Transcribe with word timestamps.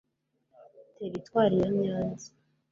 Teritwari 0.95 1.55
ya 1.61 1.69
Nyanza 1.79 2.29